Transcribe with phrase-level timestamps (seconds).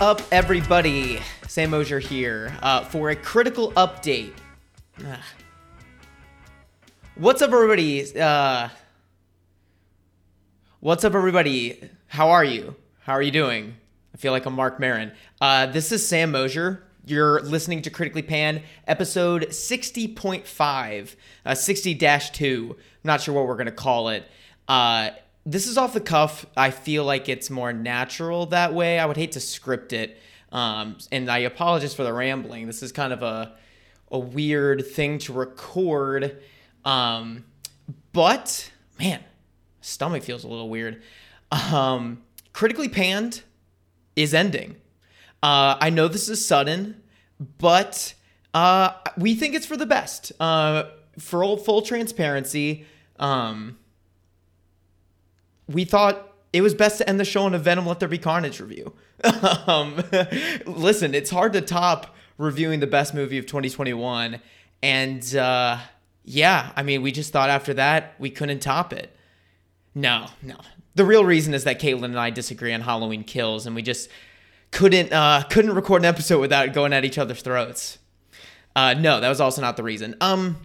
[0.00, 1.18] Up, everybody?
[1.48, 4.32] Sam Mosier here uh, for a critical update.
[5.04, 5.18] Ugh.
[7.16, 8.16] What's up, everybody?
[8.16, 8.68] Uh,
[10.78, 11.90] what's up, everybody?
[12.06, 12.76] How are you?
[13.00, 13.74] How are you doing?
[14.14, 15.10] I feel like I'm Marc Maron.
[15.40, 16.84] Uh, this is Sam Mosier.
[17.04, 22.68] You're listening to Critically Panned, episode 60.5, uh, 60 2.
[22.70, 24.24] I'm not sure what we're going to call it.
[25.50, 26.44] This is off the cuff.
[26.58, 28.98] I feel like it's more natural that way.
[28.98, 30.20] I would hate to script it.
[30.52, 32.66] Um, and I apologize for the rambling.
[32.66, 33.54] This is kind of a,
[34.12, 36.42] a weird thing to record.
[36.84, 37.46] Um,
[38.12, 39.24] but, man,
[39.80, 41.02] stomach feels a little weird.
[41.50, 42.22] Um,
[42.52, 43.40] Critically Panned
[44.16, 44.76] is ending.
[45.42, 47.00] Uh, I know this is sudden,
[47.56, 48.12] but
[48.52, 50.30] uh, we think it's for the best.
[50.38, 52.84] Uh, for full transparency,
[53.18, 53.78] um,
[55.68, 58.18] we thought it was best to end the show on a Venom Let There Be
[58.18, 58.94] Carnage review.
[59.66, 60.02] um,
[60.66, 64.40] listen, it's hard to top reviewing the best movie of 2021.
[64.82, 65.78] And uh,
[66.24, 69.14] yeah, I mean, we just thought after that we couldn't top it.
[69.94, 70.56] No, no.
[70.94, 74.08] The real reason is that Caitlin and I disagree on Halloween Kills, and we just
[74.70, 77.98] couldn't uh, couldn't record an episode without going at each other's throats.
[78.74, 80.16] Uh, no, that was also not the reason.
[80.20, 80.58] Um,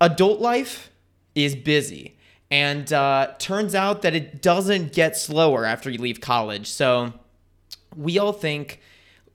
[0.00, 0.90] adult life
[1.34, 2.16] is busy,
[2.50, 6.68] and uh, turns out that it doesn't get slower after you leave college.
[6.70, 7.12] So
[7.96, 8.80] we all think,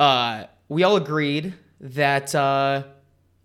[0.00, 2.84] uh, we all agreed that uh,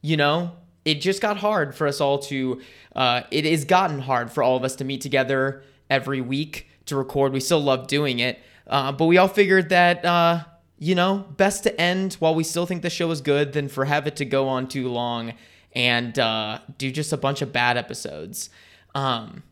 [0.02, 0.52] you know
[0.86, 2.62] it just got hard for us all to.
[2.96, 6.96] Uh, it has gotten hard for all of us to meet together every week to
[6.96, 7.34] record.
[7.34, 10.44] We still love doing it, uh, but we all figured that uh,
[10.80, 13.86] you know, best to end while we still think the show is good than for
[13.86, 15.34] have it to go on too long
[15.73, 18.50] and uh, do just a bunch of bad episodes.
[18.95, 19.44] Um,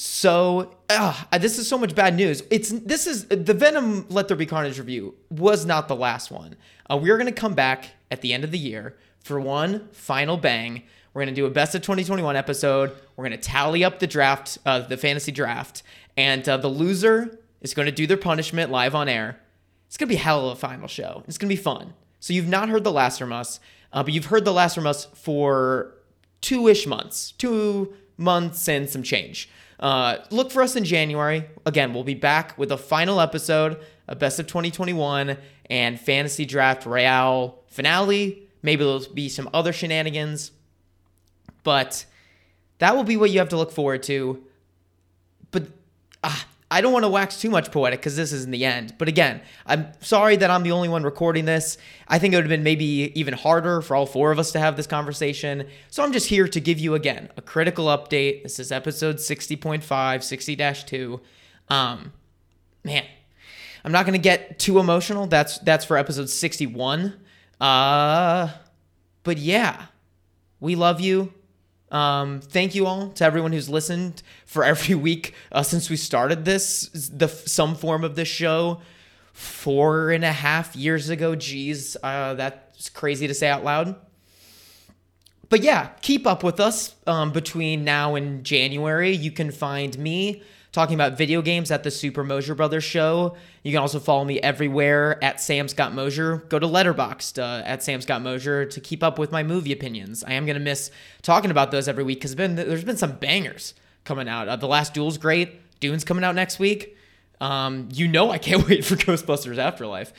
[0.00, 2.44] so uh, this is so much bad news.
[2.50, 6.54] It's this is the Venom Let There Be Carnage review was not the last one.
[6.88, 9.88] Uh, we are going to come back at the end of the year for one
[9.90, 10.84] final bang.
[11.12, 12.92] We're going to do a best of 2021 episode.
[13.16, 15.82] We're going to tally up the draft, uh, the fantasy draft,
[16.16, 19.40] and uh, the loser is going to do their punishment live on air.
[19.88, 21.24] It's gonna be a hell of a final show.
[21.26, 21.94] It's gonna be fun.
[22.20, 23.58] So you've not heard the last from us,
[23.92, 25.94] uh, but you've heard the last from us for
[26.40, 29.48] two-ish months, two months and some change.
[29.80, 31.44] Uh, look for us in January.
[31.64, 33.78] Again, we'll be back with a final episode,
[34.08, 35.36] a best of 2021
[35.70, 38.48] and fantasy draft royale finale.
[38.62, 40.50] Maybe there'll be some other shenanigans,
[41.62, 42.06] but
[42.78, 44.42] that will be what you have to look forward to.
[45.50, 45.68] But
[46.70, 48.94] I don't want to wax too much poetic because this isn't the end.
[48.98, 51.78] But again, I'm sorry that I'm the only one recording this.
[52.06, 54.58] I think it would have been maybe even harder for all four of us to
[54.58, 55.66] have this conversation.
[55.88, 58.42] So I'm just here to give you again a critical update.
[58.42, 61.20] This is episode 60.5, 60 2.
[61.70, 62.12] Um,
[62.84, 63.04] man,
[63.82, 65.26] I'm not gonna get too emotional.
[65.26, 67.14] That's that's for episode 61.
[67.58, 68.48] Uh,
[69.22, 69.86] but yeah,
[70.60, 71.32] we love you.
[71.90, 76.44] Um, thank you all to everyone who's listened for every week uh, since we started
[76.44, 78.80] this, the some form of this show,
[79.32, 81.34] four and a half years ago.
[81.34, 83.96] Geez, uh, that's crazy to say out loud.
[85.48, 89.12] But yeah, keep up with us um, between now and January.
[89.12, 90.42] You can find me
[90.78, 93.36] talking about video games at the Super Mosier Brothers show.
[93.64, 96.36] You can also follow me everywhere at Sam Scott Mosier.
[96.36, 100.22] Go to Letterboxd uh, at Sam Scott Mosier to keep up with my movie opinions.
[100.22, 103.74] I am gonna miss talking about those every week because there's been some bangers
[104.04, 104.46] coming out.
[104.46, 105.80] Uh, the Last Duel's great.
[105.80, 106.96] Dune's coming out next week.
[107.40, 110.12] Um, you know I can't wait for Ghostbusters Afterlife.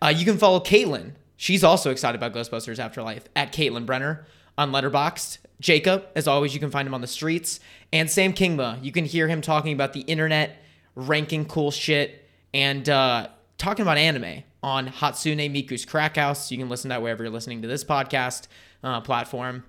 [0.00, 1.10] Uh, you can follow Caitlin.
[1.36, 4.24] She's also excited about Ghostbusters Afterlife at Caitlin Brenner
[4.58, 5.38] on Letterboxd.
[5.60, 7.60] Jacob, as always, you can find him on the streets.
[7.92, 10.62] And Sam Kingma, you can hear him talking about the internet,
[10.94, 13.28] ranking cool shit, and uh,
[13.58, 16.50] talking about anime on Hatsune Miku's Crack House.
[16.50, 18.48] You can listen to that wherever you're listening to this podcast
[18.82, 19.64] uh, platform.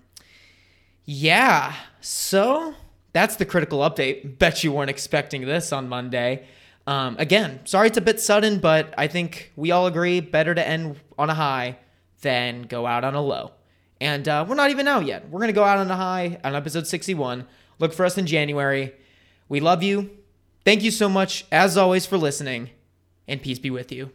[1.05, 2.73] Yeah, so
[3.13, 4.39] that's the critical update.
[4.39, 6.45] Bet you weren't expecting this on Monday.
[6.85, 10.67] Um, again, sorry it's a bit sudden, but I think we all agree better to
[10.67, 11.77] end on a high
[12.21, 13.51] than go out on a low.
[13.99, 15.29] And uh, we're not even out yet.
[15.29, 17.47] We're going to go out on a high on episode 61.
[17.79, 18.93] Look for us in January.
[19.49, 20.11] We love you.
[20.65, 22.71] Thank you so much, as always, for listening,
[23.27, 24.11] and peace be with you.